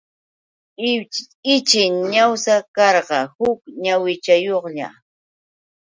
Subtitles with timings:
[1.53, 4.87] Ichi ñawsa karqa huk ñawichayuqlla.